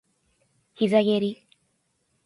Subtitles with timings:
[0.73, 1.47] 膝蹴り